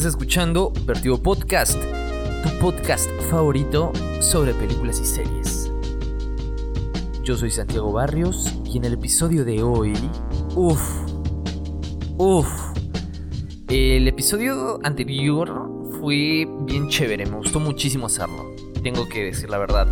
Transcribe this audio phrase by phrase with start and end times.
[0.00, 1.78] Estás escuchando Vertigo Podcast,
[2.42, 3.92] tu podcast favorito
[4.22, 5.70] sobre películas y series.
[7.22, 9.92] Yo soy Santiago Barrios y en el episodio de hoy,
[10.56, 10.80] uff,
[12.16, 12.48] uff,
[13.68, 15.70] el episodio anterior
[16.00, 19.86] fue bien chévere, me gustó muchísimo hacerlo, tengo que decir la verdad.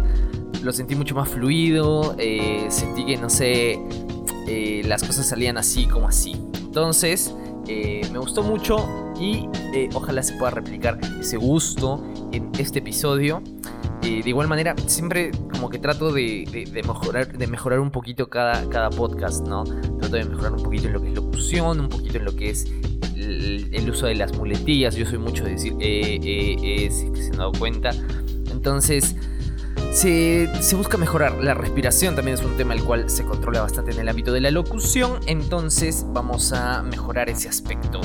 [0.63, 3.79] Lo sentí mucho más fluido, eh, sentí que, no sé,
[4.47, 6.33] eh, las cosas salían así como así.
[6.55, 7.35] Entonces,
[7.69, 8.89] eh, me gustó mucho
[9.21, 13.43] y eh, ojalá se pueda replicar ese gusto en este episodio.
[14.01, 18.91] de igual manera, siempre como que trato de, mejorar, de mejorar un poquito cada, cada
[18.91, 19.65] podcast, ¿no?
[19.65, 22.51] Trato de mejorar un poquito en lo que es locución, un poquito en lo que
[22.51, 22.67] es
[23.19, 24.95] el, uso de las muletillas.
[24.97, 27.91] Yo soy mucho de decir eh, eh, eh, si se han dado cuenta.
[28.51, 29.17] Entonces,
[29.93, 31.43] se, busca mejorar.
[31.43, 34.41] La respiración también es un tema el cual se controla bastante en el ámbito de
[34.41, 35.21] la locución.
[35.27, 38.01] Entonces vamos a mejorar ese aspecto.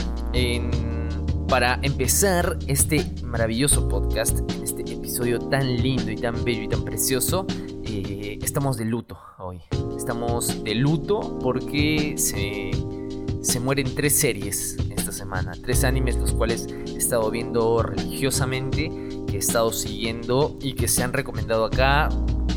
[1.47, 7.45] para empezar este maravilloso podcast, este episodio tan lindo y tan bello y tan precioso,
[7.83, 9.61] eh, estamos de luto hoy.
[9.95, 12.71] Estamos de luto porque se,
[13.41, 15.51] se mueren tres series esta semana.
[15.61, 21.13] Tres animes los cuales he estado viendo religiosamente he estado siguiendo y que se han
[21.13, 22.09] recomendado acá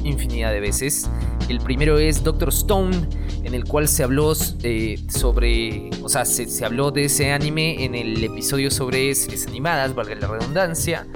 [0.05, 1.11] infinidad de veces.
[1.49, 3.09] El primero es Doctor Stone,
[3.45, 7.95] en el cual se habló eh, sobre, o sea, se, habló de ese anime en
[7.95, 11.07] el episodio sobre series animadas, valga la redundancia.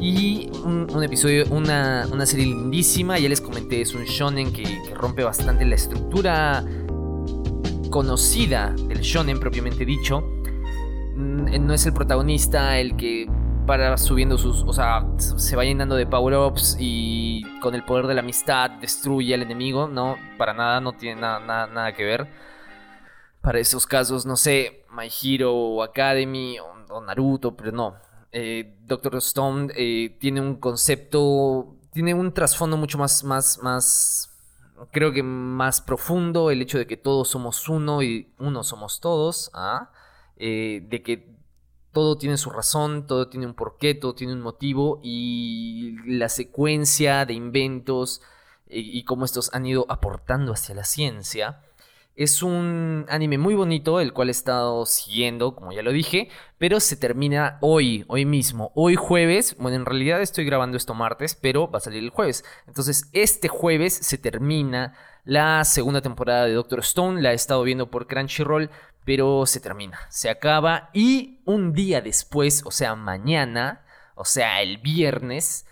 [0.00, 5.22] Y un, episodio, una, serie lindísima, ya les comenté, es un shonen que, que rompe
[5.22, 6.64] bastante la estructura
[7.90, 10.22] conocida del shonen propiamente dicho.
[11.16, 13.28] Mm, no es el protagonista el que
[13.66, 14.62] para subiendo sus.
[14.62, 19.34] O sea, se va llenando de power-ups y con el poder de la amistad destruye
[19.34, 19.88] al enemigo.
[19.88, 22.28] No, para nada, no tiene nada, nada, que ver.
[23.40, 27.96] Para esos casos, no sé, My Hero Academy o, Naruto, pero no.
[28.32, 31.76] Eh, Doctor Stone eh, tiene un concepto.
[31.92, 34.36] Tiene un trasfondo mucho más, más, más.
[34.92, 36.50] Creo que más profundo.
[36.50, 39.50] El hecho de que todos somos uno y uno somos todos.
[39.54, 39.90] ¿ah?
[40.36, 41.39] Eh, de que
[41.92, 47.26] todo tiene su razón, todo tiene un porqué, todo tiene un motivo y la secuencia
[47.26, 48.22] de inventos
[48.68, 51.62] y, cómo estos han ido aportando hacia la ciencia.
[52.14, 56.78] Es un anime muy bonito, el cual he estado siguiendo, como ya lo dije, pero
[56.78, 59.56] se termina hoy, hoy mismo, hoy jueves.
[59.58, 62.44] Bueno, en realidad estoy grabando esto martes, pero va a salir el jueves.
[62.66, 67.22] Entonces, este jueves se termina la segunda temporada de Doctor Stone.
[67.22, 68.70] La he estado viendo por Crunchyroll
[69.04, 73.84] pero se termina, se acaba y un día después, o sea, mañana,
[74.14, 75.66] o sea, el viernes,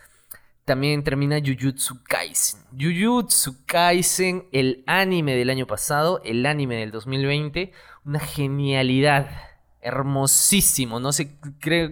[0.65, 2.61] también termina Jujutsu Kaisen.
[2.79, 7.73] Jujutsu Kaisen, el anime del año pasado, el anime del 2020,
[8.05, 9.31] una genialidad,
[9.81, 11.39] hermosísimo, no sé,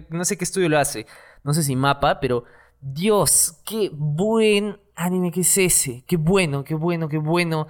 [0.09, 1.07] no sé qué estudio lo hace,
[1.43, 2.43] no sé si mapa, pero
[2.81, 7.67] Dios, qué buen anime que es ese, qué bueno, qué bueno, qué bueno,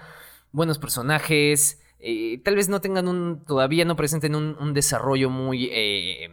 [0.51, 6.29] buenos personajes, eh, tal vez no tengan un, todavía no presenten un, desarrollo muy, eh,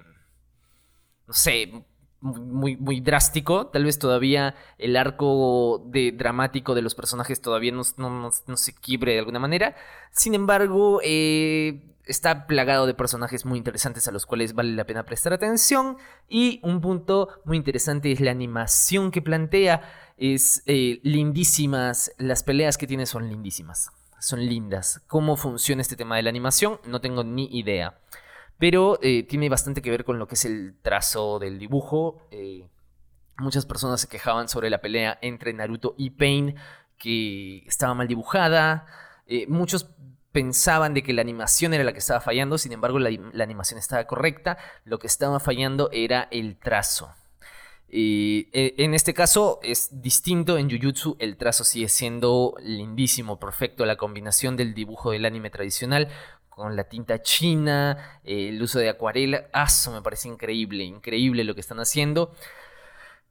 [1.26, 1.84] no sé,
[2.20, 3.68] muy, muy drástico.
[3.68, 9.20] Tal vez todavía el arco de, dramático de los personajes todavía no, se quiebre de
[9.20, 9.74] alguna manera.
[10.12, 15.06] Sin embargo, eh, está plagado de personajes muy interesantes a los cuales vale la pena
[15.06, 15.96] prestar atención.
[16.28, 19.82] Y un punto muy interesante es la animación que plantea.
[20.16, 23.90] Es lindísimas, las peleas que tiene son lindísimas
[24.24, 25.02] son lindas.
[25.06, 26.80] ¿Cómo funciona este tema de la animación?
[26.86, 27.98] No tengo ni idea.
[28.58, 32.26] Pero eh, tiene bastante que ver con lo que es el trazo del dibujo.
[32.30, 32.66] Eh,
[33.36, 36.56] muchas personas se quejaban sobre la pelea entre Naruto y Pain,
[36.96, 38.86] que estaba mal dibujada.
[39.26, 39.90] Eh, muchos
[40.32, 44.06] pensaban de que la animación era la que estaba fallando, sin embargo la animación estaba
[44.06, 44.56] correcta.
[44.84, 47.12] Lo que estaba fallando era el trazo.
[47.88, 53.86] Y eh, en este caso es distinto, en Jujutsu el trazo sigue siendo lindísimo, perfecto,
[53.86, 56.08] la combinación del dibujo del anime tradicional
[56.48, 61.54] con la tinta china, eh, el uso de acuarela, eso me parece increíble, increíble lo
[61.54, 62.32] que están haciendo.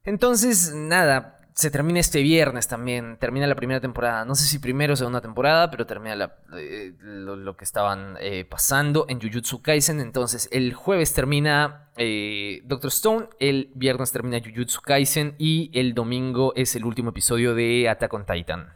[0.04, 4.94] Entonces, nada, se termina este viernes también, termina la primera temporada, no sé si primero
[4.94, 10.00] o segunda temporada, pero termina eh, lo, que estaban eh, pasando en Jujutsu Kaisen.
[10.00, 16.54] Entonces, el jueves termina eh, Doctor Stone, el viernes termina Jujutsu Kaisen y el domingo
[16.56, 18.74] es el último episodio de Attack on Titan.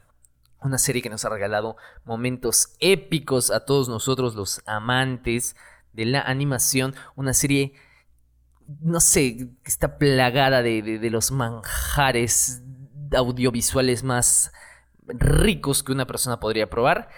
[0.62, 5.56] Una serie que nos ha regalado momentos épicos a todos nosotros, los amantes
[5.94, 6.94] de la animación.
[7.15, 7.73] Una serie
[8.81, 12.62] no sé, está plagada de, los manjares
[13.15, 14.51] audiovisuales más
[15.07, 17.09] ricos que una persona podría probar.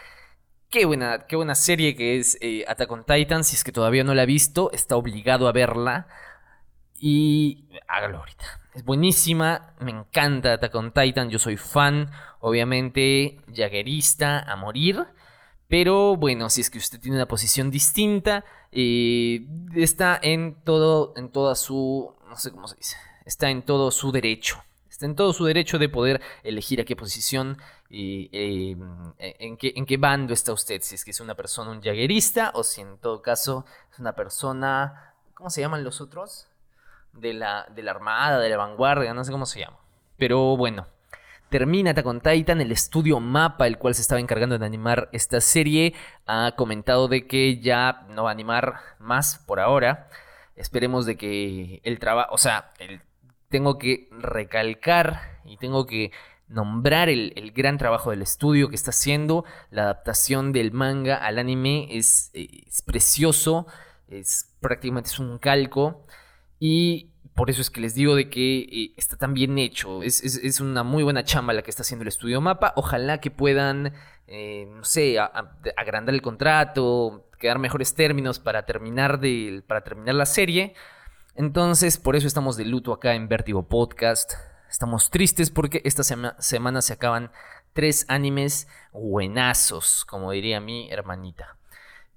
[0.70, 3.44] Qué buena, qué buena serie que es eh, Attack on Titan.
[3.44, 6.08] Si es que todavía no la ha visto, está obligado a verla.
[7.00, 8.46] Y hágalo ahorita.
[8.76, 15.08] Es buenísima, me encanta Attack on Titan, yo soy fan, obviamente, jaguerista a morir.
[15.68, 21.32] Pero bueno, si es que usted tiene una posición distinta, eh, está en todo, en
[21.32, 24.64] toda su, no sé cómo se dice, está en todo su derecho.
[25.00, 27.58] Está en todo su derecho de poder elegir a qué posición
[27.90, 28.76] y eh,
[29.18, 30.82] en, qué, en qué bando está usted.
[30.82, 33.64] Si es que es una persona, un jaguerista, o si en todo caso
[33.94, 36.50] es una persona, ¿cómo se llaman los otros?
[37.14, 39.78] De la, de la armada, de la vanguardia, no sé cómo se llama.
[40.18, 40.86] Pero bueno,
[41.48, 45.94] termina Attack Titan, el estudio Mapa, el cual se estaba encargando de animar esta serie,
[46.26, 50.10] ha comentado de que ya no va a animar más por ahora.
[50.58, 52.72] Esperemos de que el trabajo, o sea,
[53.50, 56.12] tengo que recalcar y tengo que
[56.48, 59.46] nombrar el, gran trabajo del estudio que está haciendo.
[59.70, 63.68] La adaptación del manga al anime es, es precioso,
[64.08, 66.06] es prácticamente es un calco
[66.60, 70.04] y por eso es que les digo de que eh, está tan bien hecho.
[70.04, 72.74] Es, una muy buena chamba la que está haciendo el estudio Mapa.
[72.76, 73.94] Ojalá que puedan,
[74.28, 80.26] eh, no sé, agrandar el contrato, quedar mejores términos para terminar, de, para terminar la
[80.26, 80.74] serie.
[81.40, 84.34] Entonces, por eso estamos de luto acá en Vertigo Podcast.
[84.70, 87.32] Estamos tristes porque esta semana se acaban
[87.72, 91.56] tres animes buenazos, como diría mi hermanita.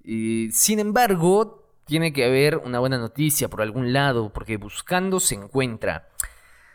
[0.03, 6.09] sin embargo, tiene que haber una buena noticia por algún lado, porque buscando se encuentra.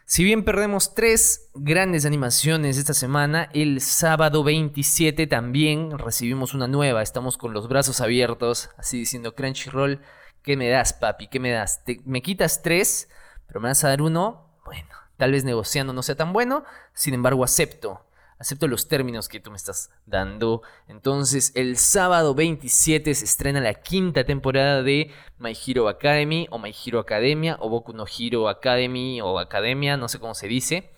[0.06, 7.02] Si bien perdemos tres grandes animaciones esta semana, el sábado 27 también recibimos una nueva.
[7.02, 10.00] Estamos con los brazos abiertos, así diciendo Crunchyroll,
[10.48, 11.26] ¿qué me das, papi?
[11.28, 11.82] ¿Qué me das?
[12.06, 13.10] ¿Me quitas tres,
[13.46, 14.48] pero me vas a dar uno?
[14.64, 16.64] Bueno, tal vez negociando no sea tan bueno,
[16.94, 18.02] sin embargo acepto
[18.38, 20.62] acepto los términos que tú me estás dando.
[20.86, 26.72] Entonces, el sábado 27 se estrena la quinta temporada de My Hero Academy o My
[26.72, 30.92] Hero Academia o Boku no Hero Academy o Academia, no sé cómo se dice.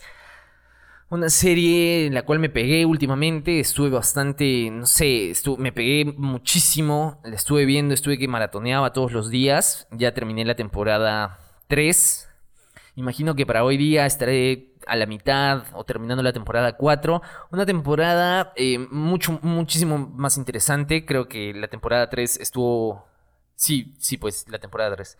[1.10, 7.20] Una serie en la cual me pegué últimamente, estuve bastante, no sé, me pegué muchísimo,
[7.24, 12.28] la estuve viendo, estuve que maratoneaba todos los días, ya terminé la temporada 3,
[12.94, 17.22] imagino que para hoy día estaré a la mitad o terminando la temporada 4.
[17.50, 21.04] Una temporada eh, mucho, muchísimo más interesante.
[21.04, 23.06] Creo que la temporada 3 estuvo...
[23.54, 25.16] Sí, sí, pues la temporada 3.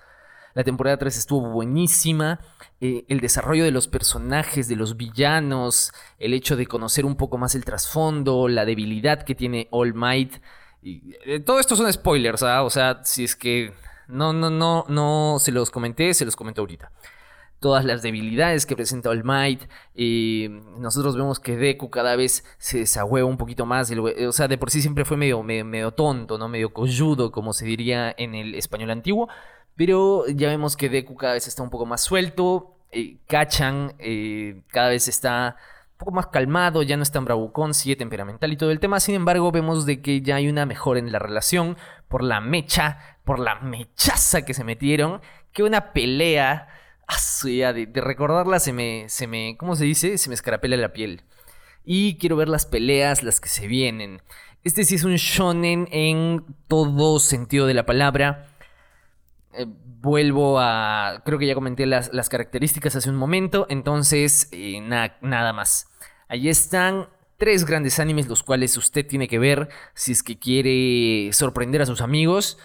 [0.55, 2.41] La temporada 3 estuvo buenísima.
[2.81, 7.39] Eh, el desarrollo de los personajes, de los villanos, el hecho de conocer un poco
[7.39, 10.35] más el trasfondo, la debilidad que tiene All Might.
[10.83, 12.63] Y, eh, todo esto son spoilers, ¿ah?
[12.63, 13.73] O sea, si es que
[14.09, 16.91] no, no, no, no se los comenté, se los comento ahorita
[17.61, 19.63] todas las debilidades que presenta All Might.
[19.95, 20.49] Y
[20.79, 23.93] nosotros vemos que Deku cada vez se desahueva un poquito más.
[23.93, 26.49] O sea, de por sí siempre fue medio, medio, tonto, ¿no?
[26.49, 29.29] Medio colludo, como se diría en el español antiguo.
[29.77, 32.77] Pero ya vemos que Deku cada vez está un poco más suelto.
[32.93, 35.57] Eh, Kachan eh, cada vez está
[35.93, 39.01] un poco más calmado, ya no es tan bravucón, sigue temperamental y todo el tema.
[39.01, 41.77] Sin embargo, vemos de que ya hay una mejora en la relación
[42.09, 45.21] por la mecha, por la mechaza que se metieron,
[45.53, 46.69] que una pelea
[47.11, 50.17] Ah, de, recordarla se me, se me, ¿cómo se dice?
[50.17, 51.23] Se me escarapela la piel.
[51.85, 54.23] Y quiero ver las peleas, las que se vienen.
[54.63, 58.50] Este sí es un shonen en todo sentido de la palabra.
[59.53, 61.23] Eh, vuelvo a...
[61.25, 63.67] Creo que ya comenté las, características hace un momento.
[63.69, 65.89] Entonces, eh, nada más.
[66.29, 67.09] Ahí están
[67.41, 71.87] tres grandes animes los cuales usted tiene que ver si es que quiere sorprender a
[71.87, 72.59] sus amigos.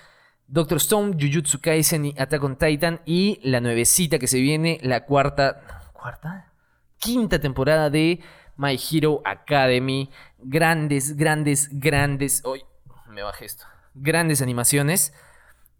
[0.47, 5.05] Doctor Stone, Jujutsu Kaisen y Attack on Titan y la nuevecita que se viene, la
[5.05, 6.51] cuarta, ¿cuarta?
[6.99, 8.19] Quinta temporada de
[8.57, 10.11] My Hero Academy.
[10.39, 12.63] Grandes, grandes, grandes, hoy
[13.09, 13.65] me bajé esto.
[13.95, 15.13] Grandes animaciones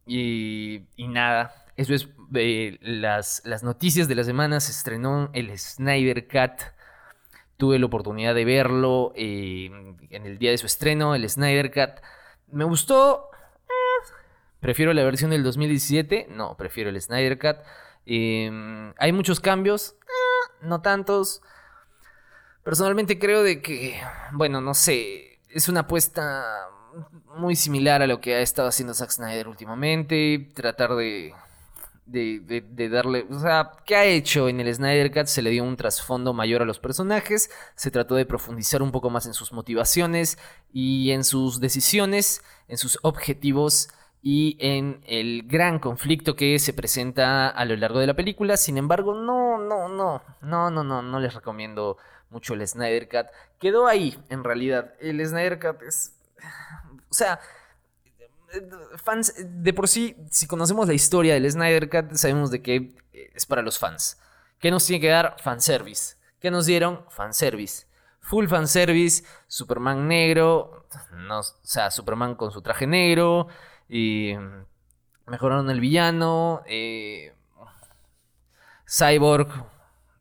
[0.06, 4.60] y, y nada, eso es eh, las, las noticias de la semana.
[4.60, 6.62] Se estrenó el Snyder Cut.
[7.58, 9.70] Tuve la oportunidad de verlo eh,
[10.10, 12.02] en el día de su estreno, el Snyder Cut.
[12.52, 13.30] Me gustó,
[14.66, 16.26] ¿Prefiero la versión del 2017?
[16.32, 17.38] No, prefiero el Snyder.
[18.08, 19.96] Em, hay muchos cambios,
[20.60, 21.44] no tantos.
[22.64, 26.68] Personalmente creo de que, bueno, no sé, es una apuesta
[27.38, 30.50] muy similar a lo que ha estado haciendo Zack Snyder últimamente.
[30.54, 31.34] Tratar de,
[32.06, 35.26] de, de, darle, o sea, ¿qué ha hecho en el Snyder Cut?
[35.26, 39.10] Se le dio un trasfondo mayor a los personajes, se trató de profundizar un poco
[39.10, 40.38] más en sus motivaciones
[40.72, 43.90] y en sus decisiones, en sus objetivos
[44.22, 48.58] y en el gran conflicto que se presenta a lo largo de la película.
[48.58, 51.98] Sin embargo, no, no, no, no, no, no, no les recomiendo
[52.30, 53.28] mucho el Snyder Cut.
[53.60, 54.94] Quedó ahí, en realidad.
[55.00, 56.14] El Snyder Cut es...
[57.10, 57.40] O sea,
[59.04, 63.46] fans, de por sí, si conocemos la historia del Snyder Cut, sabemos de que es
[63.46, 64.20] para los fans.
[64.60, 65.36] ¿Qué nos tiene que dar?
[65.42, 66.16] Fanservice.
[66.40, 67.06] ¿Qué nos dieron?
[67.10, 67.88] Fanservice.
[68.22, 70.88] Full fanservice, Superman negro,
[71.30, 73.48] o sea, Superman con su traje negro,
[73.88, 74.34] y
[75.28, 77.36] mejoraron el villano, eh,
[78.88, 79.48] Cyborg,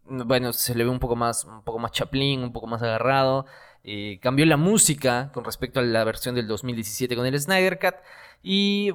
[0.04, 3.46] bueno, se le ve un poco más, un poco más Chaplin, un poco más agarrado.
[3.86, 7.94] Eh, cambió la música con respecto a la versión del 2017 con el Snyder Cut.
[8.42, 8.92] Y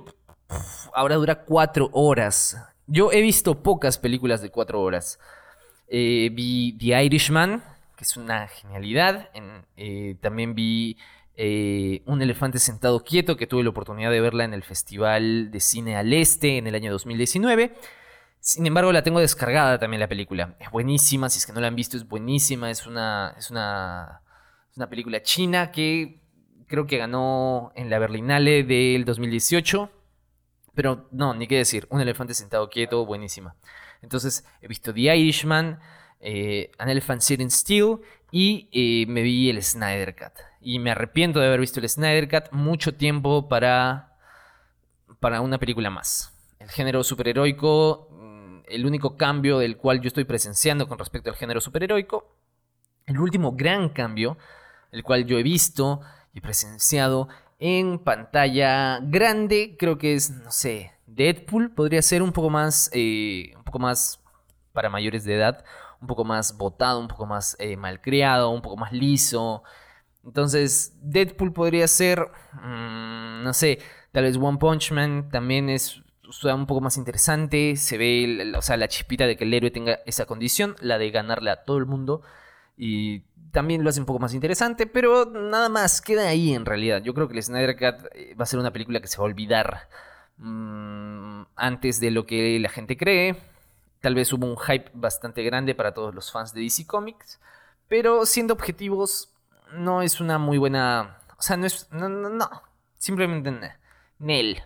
[0.94, 2.58] ahora dura cuatro horas.
[2.88, 5.20] Yo he visto pocas películas de cuatro horas.
[5.88, 7.64] Eh, vi The Irishman,
[7.96, 9.30] que es una genialidad.
[9.78, 10.98] Eh, también vi
[12.06, 15.96] Un elefante sentado quieto, que tuve la oportunidad de verla en el Festival de Cine
[15.96, 17.76] al Este en el año 2019.
[18.42, 20.56] Sin embargo, la tengo descargada también la película.
[20.60, 22.72] Es buenísima, si es que no la han visto, es buenísima.
[22.72, 24.22] Es una, es una,
[24.70, 26.22] es una película china que
[26.68, 29.90] creo que ganó en la Berlinale del 2018.
[30.74, 33.56] Pero no, ni qué decir, un elefante sentado quieto, buenísima.
[34.02, 35.80] Entonces he visto The Irishman,
[36.22, 37.98] eh, An Elephant Sitting Still
[38.32, 40.34] y eh, me vi el Snyder Cut.
[40.62, 44.18] Y me arrepiento de haber visto el Snyder Cut mucho tiempo para,
[45.20, 46.34] para una película más.
[46.60, 48.10] El género superheroico
[48.70, 52.36] el único cambio del cual yo estoy presenciando con respecto al género superheroico.
[53.06, 54.38] El último gran cambio,
[54.92, 56.02] el cual yo he visto
[56.34, 57.28] y presenciado
[57.60, 63.52] en pantalla grande, creo que es, no sé, Deadpool podría ser un poco más, eh,
[63.58, 64.22] un poco más
[64.72, 65.66] para mayores de edad,
[66.02, 69.64] un poco más botado, un poco más eh, malcriado, un poco más liso.
[70.24, 72.20] Entonces, Deadpool podría ser,
[72.54, 73.80] mm, no sé,
[74.12, 76.02] tal vez One Punch Man también es
[76.44, 80.00] un poco más interesante, se ve, o sea, la chispita de que el héroe tenga
[80.06, 82.22] esa condición, la de ganarle a todo el mundo,
[82.82, 87.04] y también lo hace un poco más interesante, pero nada más, queda ahí en realidad.
[87.04, 89.24] Yo creo que el Snyder Cut eh, va a ser una película que se va
[89.24, 89.90] a olvidar
[90.38, 93.36] mm, antes de lo que la gente cree.
[94.00, 97.42] Tal vez hubo un hype bastante grande para todos los fans de DC Comics,
[97.90, 99.30] pero siendo objetivos,
[99.74, 101.18] no es una muy buena...
[101.38, 101.92] O sea, no es...
[101.92, 102.50] No, no, no.
[102.98, 103.74] Simplemente...
[104.20, 104.64] Nel.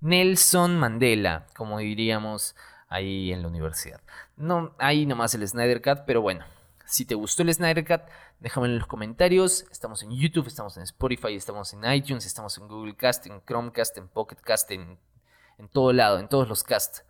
[0.00, 2.56] Nelson Mandela, como diríamos
[2.88, 4.00] ahí en la universidad.
[4.36, 6.44] No, ahí nomás el Snyder Cut, pero bueno,
[6.92, 8.02] si te gustó el Snyder Cut,
[8.38, 9.64] déjame en los comentarios.
[9.72, 13.96] Estamos en YouTube, estamos en Spotify, estamos en iTunes, estamos en Google Cast, en Chromecast,
[13.96, 14.98] en Pocket Cast, en,
[15.56, 17.02] en todo lado, en todos los casts.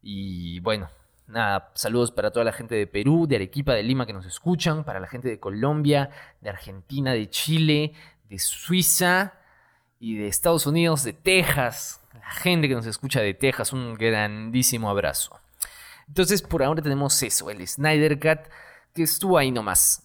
[0.00, 0.88] Y bueno,
[1.26, 4.84] nada, saludos para toda la gente de Perú, de Arequipa, de Lima que nos escuchan,
[4.84, 7.94] para la gente de Colombia, de Argentina, de Chile,
[8.28, 9.34] de Suiza
[9.98, 14.88] y de Estados Unidos, de Texas, la gente que nos escucha de Texas, un grandísimo
[14.88, 15.36] abrazo.
[16.06, 18.48] Entonces, por ahora tenemos eso, el Snyder Cut,
[18.96, 20.02] que estuvo ahí nomás.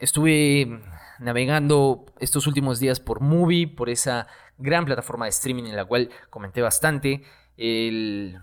[0.00, 0.82] estuve
[1.18, 4.26] navegando estos últimos días por Movie, por esa
[4.58, 7.22] gran plataforma de streaming en la cual comenté bastante
[7.56, 8.38] el...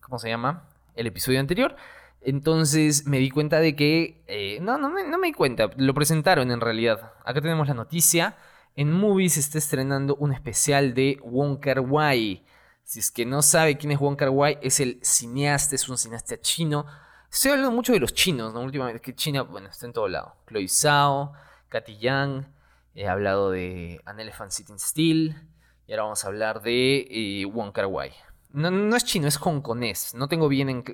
[0.00, 0.68] ¿Cómo se llama?
[0.94, 1.74] El episodio anterior.
[2.20, 4.22] Entonces me di cuenta de que...
[4.28, 7.12] Eh, no, no no me di cuenta, lo presentaron en realidad.
[7.24, 8.36] Acá tenemos la noticia
[8.76, 12.44] en Movies se está estrenando un especial de Wong Kar Wai.
[12.82, 15.96] Si es que no sabe quién es Wong Kar Wai, es el cineasta, es un
[15.96, 16.84] cineasta chino.
[17.34, 18.60] Estoy hablando mucho de los chinos, ¿no?
[18.60, 20.36] Últimamente, que China, bueno, está en todo lado.
[20.46, 21.32] Chloe Zhao,
[21.68, 22.46] Katy Yang,
[22.94, 25.34] he hablado de An Elephant Sitting Still,
[25.88, 28.12] y ahora vamos a hablar de eh, Wong Kar Wai.
[28.52, 30.14] No, es chino, es hongkonés.
[30.14, 30.84] No tengo bien en...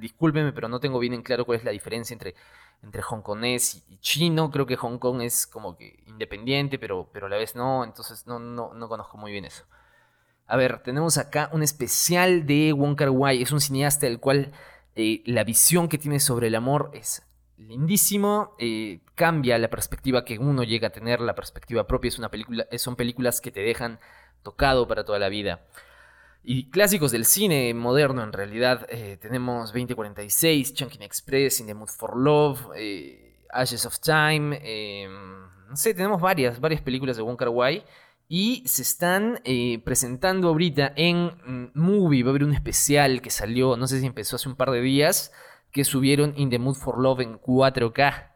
[0.00, 2.36] Discúlpeme, pero no tengo bien en claro cuál es la diferencia entre
[2.84, 4.52] entre hongkonés y, chino.
[4.52, 7.82] Creo que Hong Kong es como que independiente, pero, pero a la vez no.
[7.82, 9.64] Entonces no, no, no conozco muy bien eso.
[10.46, 13.42] A ver, tenemos acá un especial de Wong Kar Wai.
[13.42, 14.52] Es un cineasta del cual
[14.98, 17.22] eh, la visión que tiene sobre el amor es
[17.56, 18.56] lindísimo.
[18.58, 22.08] Eh, cambia la perspectiva que uno llega a tener, la perspectiva propia.
[22.08, 24.00] Es una película, son películas que te dejan
[24.42, 25.64] tocado para toda la vida.
[26.42, 31.90] Y clásicos del cine moderno, en realidad, eh, tenemos 2046, Chunking Express, In the Mood
[31.90, 35.12] for Love, eh, Ashes of Time, em,
[35.68, 37.84] no sé, tenemos varias, varias películas de Wong Kar Wai.
[38.28, 42.22] Y se están eh, presentando ahorita en mm, Movie.
[42.22, 44.82] Va a haber un especial que salió, no sé si empezó hace un par de
[44.82, 45.32] días,
[45.72, 48.32] que subieron In the Mood for Love en 4K.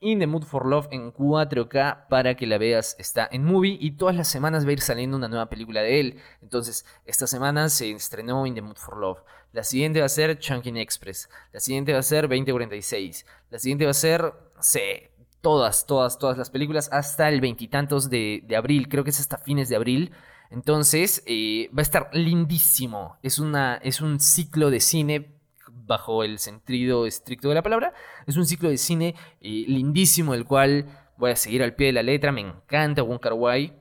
[0.00, 2.96] In the Mood for Love en 4K para que la veas.
[2.98, 6.00] Está en movie y todas las semanas va a ir saliendo una nueva película de
[6.00, 6.20] él.
[6.40, 9.20] Entonces, esta semana se estrenó In the Mood for Love.
[9.52, 11.28] La siguiente va a ser Chunking Express.
[11.52, 13.24] La siguiente va a ser 2046.
[13.50, 15.12] La siguiente va a ser, no sé,
[15.44, 18.88] todas, todas, todas las películas hasta el veintitantos de, de, abril.
[18.88, 20.10] Creo que es hasta fines de abril.
[20.50, 23.18] Entonces, eh, va a estar lindísimo.
[23.22, 25.36] Es, una, es un ciclo de cine
[25.68, 27.92] bajo el sentido estricto de la palabra.
[28.26, 30.86] Es un ciclo de cine eh, lindísimo, el cual
[31.18, 32.32] voy a seguir al pie de la letra.
[32.32, 33.78] Me encanta Wong Kar Wai.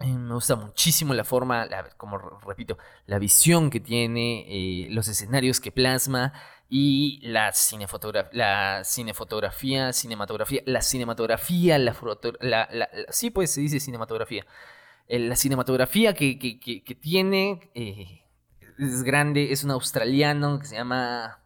[0.00, 1.68] Eh, me gusta muchísimo la forma,
[1.98, 6.32] como repito, la visión que tiene, los escenarios que plasma
[6.68, 7.52] y la,
[8.32, 11.96] la cinefotografía, cinematografía, la cinematografía, la,
[12.40, 14.46] la, sí, pues se dice cinematografía.
[15.08, 17.70] la cinematografía que, que tiene
[18.78, 21.40] es grande, es un australiano que se llama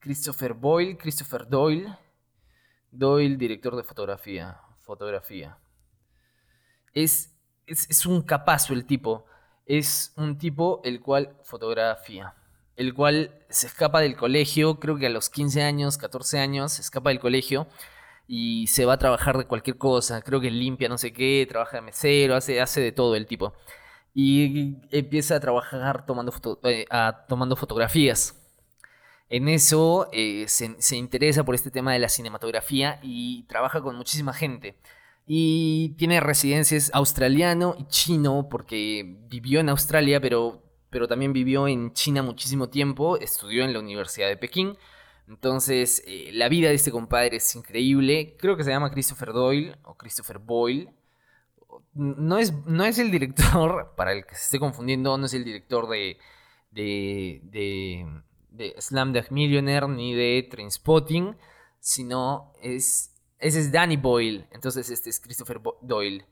[0.00, 1.96] Christopher Boyle, Christopher Doyle.
[2.90, 4.60] Doyle, director de fotografía.
[4.80, 5.58] Fotografía.
[6.92, 7.34] Es,
[7.66, 9.26] es, un capazo el tipo.
[9.66, 12.34] Es un tipo el cual fotografía.
[12.76, 16.82] El cual se escapa del colegio, creo que a los 15 años, 14 años, se
[16.82, 17.66] escapa del colegio
[18.28, 20.22] y se va a trabajar de cualquier cosa.
[20.22, 23.54] Creo que limpia no sé qué, trabaja de mesero, hace, hace de todo el tipo.
[24.14, 26.32] Y empieza a trabajar tomando,
[26.64, 26.86] eh,
[27.28, 28.34] tomando fotografías
[29.28, 34.32] en eso eh, se, interesa por este tema de la cinematografía y trabaja con muchísima
[34.32, 34.78] gente.
[35.26, 40.62] Y tiene residencias australiano y chino porque vivió en Australia, pero,
[40.96, 44.78] pero también vivió en China muchísimo tiempo, estudió en la Universidad de Pekín.
[45.28, 48.34] Entonces, eh, la vida de este compadre es increíble.
[48.38, 50.88] Creo que se llama Christopher Doyle o Christopher Boyle.
[51.92, 55.44] No es, no es el director, para el que se esté confundiendo, no es el
[55.44, 56.16] director de,
[56.70, 57.42] de
[58.56, 61.36] de Slamdog Millionaire ni de Trainspotting,
[61.78, 63.12] sino es.
[63.38, 64.46] Ese es Danny Boyle.
[64.50, 66.24] Entonces, este es Christopher Doyle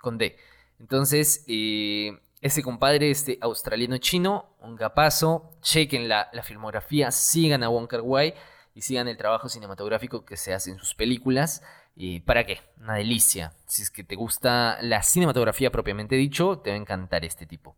[0.00, 0.36] con D.
[0.80, 7.68] Entonces, eh, ese compadre, este australiano chino, un gapazo, chequen la, la filmografía, sigan a
[7.68, 8.34] Wonka Wai
[8.74, 11.62] y sigan el trabajo cinematográfico que se hace en sus películas.
[11.96, 12.60] ¿Y para qué?
[12.78, 13.52] Una delicia.
[13.66, 17.76] Si es que te gusta la cinematografía propiamente dicho, te va a encantar este tipo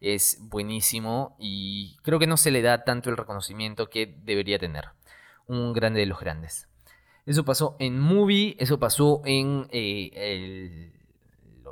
[0.00, 4.90] es buenísimo y creo que no se le da tanto el reconocimiento que debería tener.
[5.46, 6.68] Un grande de los grandes.
[7.24, 10.92] Eso pasó en Movie, eso pasó en eh,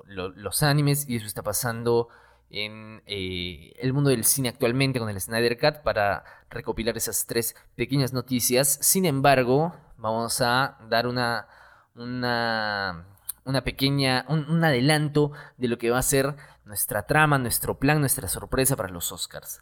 [0.07, 2.09] los animes y eso está pasando
[2.55, 7.57] en eh, el mundo del cine actualmente con el Snyder Cut para recopilar esas tres
[7.75, 8.79] pequeñas noticias.
[8.81, 11.49] Sin embargo, vamos a dar una,
[11.97, 18.29] una, pequeña, un adelanto de lo que va a ser nuestra trama, nuestro plan, nuestra
[18.29, 19.61] sorpresa para los Oscars.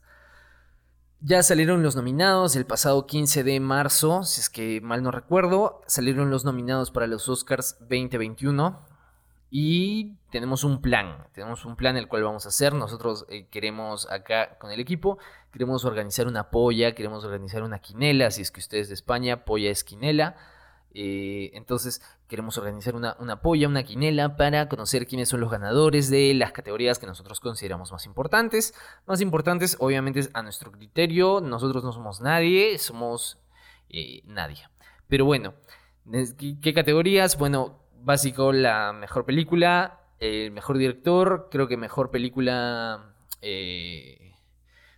[1.21, 5.81] Ya salieron los nominados el pasado 15 de marzo, si es que mal no recuerdo,
[5.87, 8.92] salieron los nominados para los Oscars 2021
[9.55, 12.73] y tenemos un plan, tenemos un plan el cual vamos a hacer.
[12.73, 15.19] Nosotros eh, queremos acá con el equipo,
[15.53, 19.71] queremos organizar una polla, queremos organizar una quinela, si es que ustedes de España, polla
[19.71, 20.37] es quinela.
[20.95, 26.09] Eh, entonces queremos organizar una, una polla, una quinela para conocer quiénes son los ganadores
[26.09, 28.73] de las categorías que nosotros consideramos más importantes.
[29.05, 31.43] Más importantes, obviamente, a nuestro criterio.
[31.43, 33.39] Nosotros no somos nadie, somos
[33.91, 34.67] eh, nadie.
[35.09, 35.53] Pero bueno,
[36.39, 37.37] ¿qué, categorías?
[37.37, 44.35] Bueno, básico, la mejor película, el mejor director, creo que mejor película eh,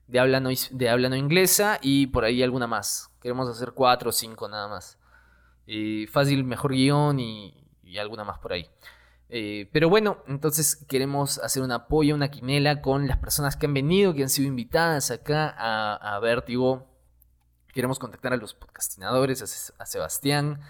[0.07, 3.11] de, habla no, de habla no inglesa y por ahí alguna más.
[3.21, 4.99] Queremos hacer cuatro o cinco nada más.
[5.67, 7.61] Eh, fácil, mejor guion y,
[7.99, 8.69] alguna más por ahí.
[9.29, 13.75] Eh, pero bueno, entonces queremos hacer un apoyo, una quinela con las personas que han
[13.75, 16.89] venido, que han sido invitadas acá a, a Vértigo.
[17.73, 19.43] Queremos contactar a los podcastinadores,
[19.79, 20.61] a, Sebastián,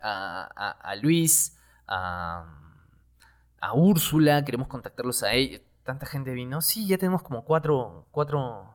[0.00, 1.56] a, Luis,
[1.90, 4.44] a, Úrsula.
[4.44, 5.60] Queremos contactarlos a ellos.
[5.84, 6.60] Tanta gente vino.
[6.60, 8.06] Sí, ya tenemos como cuatro.
[8.10, 8.74] cuatro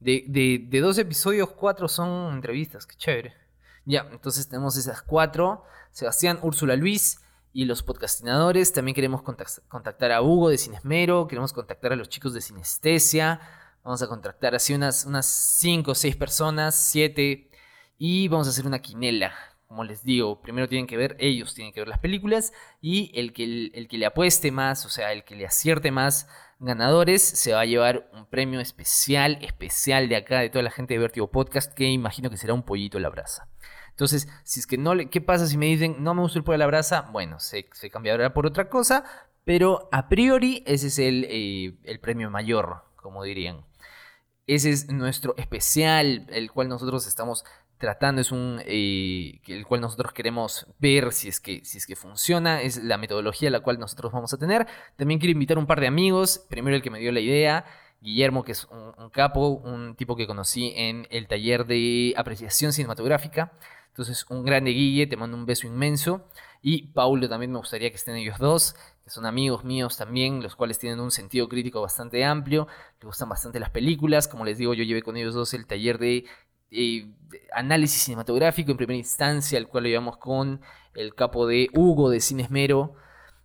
[0.00, 2.86] de, de, de dos episodios, cuatro son entrevistas.
[2.86, 3.34] Qué chévere.
[3.84, 5.64] Ya, entonces tenemos esas cuatro.
[5.90, 7.20] Sebastián, Úrsula, Luis
[7.52, 8.72] y los podcastinadores.
[8.72, 11.28] También queremos contactar a Hugo de Cinesmero.
[11.28, 13.40] Queremos contactar a los chicos de Sinestesia.
[13.84, 17.50] Vamos a contactar así unas, unas cinco o seis personas, siete.
[17.98, 19.32] Y vamos a hacer una quinela.
[19.72, 22.52] Como les digo, primero tienen que ver, ellos tienen que ver las películas.
[22.82, 26.28] Y el que, el, que le apueste más, o sea, el que le acierte más
[26.58, 30.92] ganadores, se va a llevar un premio especial, especial de acá, de toda la gente
[30.92, 33.48] de Vertigo Podcast, que imagino que será un pollito a la brasa.
[33.88, 35.08] Entonces, si es que no le.
[35.08, 37.08] ¿Qué pasa si me dicen no me gusta el pollo a la brasa?
[37.10, 39.06] Bueno, se, se cambiará por otra cosa,
[39.44, 43.64] pero a priori ese es el, eh, el premio mayor, como dirían.
[44.46, 47.44] Ese es nuestro especial, el cual nosotros estamos
[47.82, 51.96] tratando, es un eh, el cual nosotros queremos ver si es que si es que
[51.96, 54.66] funciona, es la metodología la cual nosotros vamos a tener.
[54.96, 57.66] También quiero invitar un par de amigos, primero el que me dio la idea,
[58.00, 63.52] Guillermo, que es un, capo, un tipo que conocí en el taller de apreciación cinematográfica.
[63.88, 66.26] Entonces, un grande Guille, te mando un beso inmenso.
[66.62, 70.56] Y Paulo también me gustaría que estén ellos dos, que son amigos míos también, los
[70.56, 72.68] cuales tienen un sentido crítico bastante amplio,
[72.98, 74.28] les gustan bastante las películas.
[74.28, 76.24] Como les digo, yo llevé con ellos dos el taller de,
[76.72, 77.06] eh,
[77.52, 80.60] análisis cinematográfico en primera instancia, el cual lo llevamos con
[80.94, 82.94] el capo de Hugo de Cinesmero.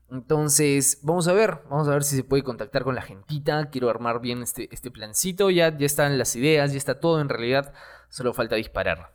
[0.10, 3.70] Entonces, vamos a ver, vamos a ver si se puede contactar con la gentita.
[3.70, 5.50] Quiero armar bien este, este plancito.
[5.50, 7.74] Ya, ya están las ideas, ya está todo en realidad.
[8.10, 9.14] Solo falta disparar.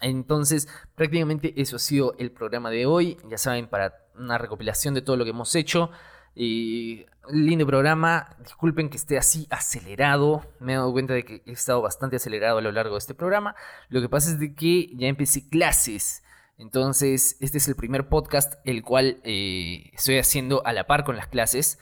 [0.00, 3.18] Entonces, prácticamente eso ha sido el programa de hoy.
[3.28, 5.90] Ya saben, para una recopilación de todo lo que hemos hecho.
[6.34, 8.36] Y lindo programa.
[8.42, 10.44] Disculpen que esté así acelerado.
[10.58, 13.14] Me he dado cuenta de que he estado bastante acelerado a lo largo de este
[13.14, 13.54] programa.
[13.88, 16.22] Lo que pasa es de que ya empecé clases.
[16.58, 21.16] Entonces, este es el primer podcast el cual eh, estoy haciendo a la par con
[21.16, 21.78] las clases.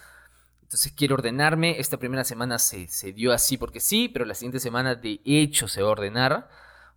[0.62, 1.80] Entonces quiero ordenarme.
[1.80, 5.68] Esta primera semana se, se, dio así porque sí, pero la siguiente semana de hecho
[5.68, 6.48] se va a ordenar.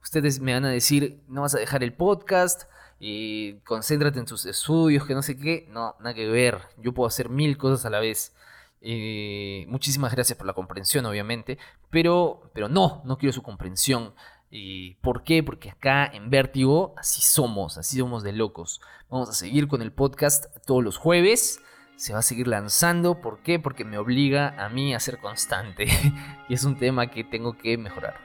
[0.03, 2.63] Ustedes me van a decir, no vas a dejar el podcast,
[3.03, 5.67] y concéntrate en tus estudios, que no sé qué.
[5.71, 6.59] No, nada que ver.
[6.77, 8.35] Yo puedo hacer mil cosas a la vez.
[8.81, 11.57] Eh, muchísimas gracias por la comprensión, obviamente.
[11.89, 14.13] Pero, pero no, no quiero su comprensión.
[14.49, 15.43] ¿Y ¿Por qué?
[15.43, 18.81] Porque acá en Vértigo así somos, así somos de locos.
[19.09, 21.61] Vamos a seguir con el podcast todos los jueves.
[21.95, 23.21] Se va a seguir lanzando.
[23.21, 23.59] ¿Por qué?
[23.59, 25.87] Porque me obliga a mí a ser constante.
[26.49, 28.19] y es un tema que tengo que mejorar.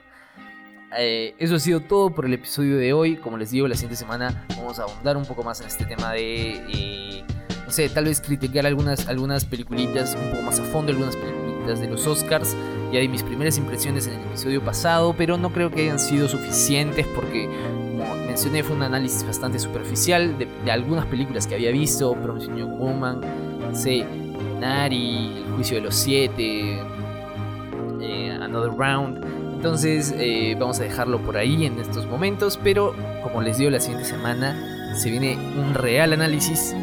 [0.99, 3.17] Eh, eso ha sido todo por el episodio de hoy.
[3.17, 6.13] Como les digo, la siguiente semana vamos a ahondar un poco más en este tema
[6.13, 7.25] de...
[7.67, 11.81] No sé, tal vez criticar algunas, algunas peliculitas un poco más a fondo, algunas peliculitas
[11.81, 12.57] de los Oscars
[12.93, 16.29] ya di mis primeras impresiones en el episodio pasado, pero no creo que hayan sido
[16.29, 17.49] suficientes porque,
[17.99, 22.79] como mencioné, fue un análisis bastante superficial de, algunas películas que había visto, Promising Young
[22.79, 23.21] Woman,
[24.61, 26.79] Nari, El Juicio de los Siete,
[28.01, 29.25] eh, Another Round.
[29.55, 33.81] Entonces eh, vamos a dejarlo por ahí en estos momentos, pero como les digo, la
[33.81, 36.75] siguiente semana se viene un real análisis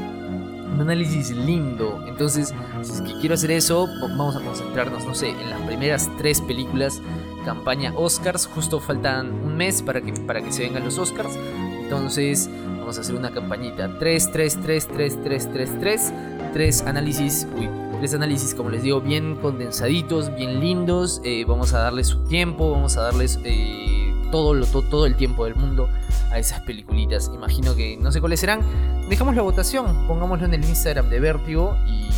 [0.73, 2.03] un análisis lindo.
[2.07, 6.09] Entonces, si es que quiero hacer eso, vamos a concentrarnos, no sé, en las primeras
[6.17, 7.01] tres películas
[7.45, 8.47] campaña Oscars.
[8.47, 11.37] Justo faltan un mes para que, para que se vengan los Oscars.
[11.81, 13.97] Entonces, vamos a hacer una campañita.
[13.99, 16.13] 3, 3, 3, 3, 3, 3, 3.
[16.53, 21.19] Tres análisis, uy, tres análisis, como les digo, bien condensaditos, bien lindos.
[21.23, 23.92] Eh, vamos a darles su tiempo, vamos a darles eh,
[24.33, 25.87] todo, lo, todo, todo el tiempo del mundo
[26.31, 27.29] a esas peliculitas.
[27.35, 28.61] Imagino que no sé cuáles serán.
[29.07, 32.09] Dejamos la votación, pongámoslo en el Instagram de Vértigo y,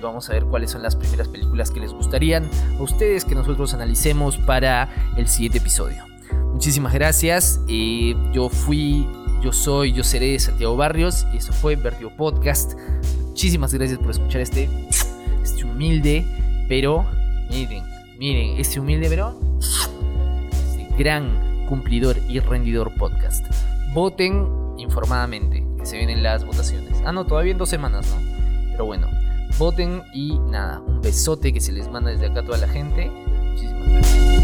[0.00, 2.46] vamos a ver cuáles son las primeras películas que les gustarían
[2.78, 6.04] a ustedes que nosotros analicemos para el siguiente episodio.
[6.52, 7.58] Muchísimas gracias.
[7.68, 9.08] Eh, yo fui,
[9.42, 12.74] yo soy, yo seré Santiago Barrios y eso fue Vértigo Podcast.
[13.30, 14.68] Muchísimas gracias por escuchar este,
[15.42, 16.24] este humilde,
[16.68, 17.06] pero
[17.48, 17.82] miren,
[18.18, 23.46] miren, este humilde, pero este gran cumplidor y rendidor podcast.
[23.92, 24.46] Voten
[24.78, 27.00] informadamente, que se vienen las votaciones.
[27.04, 28.70] Ah, no, todavía en dos semanas, ¿no?
[28.72, 29.08] Pero bueno,
[29.58, 33.10] voten y nada, un besote que se les manda desde acá a toda la gente.
[33.10, 34.34] Muchísimas gracias.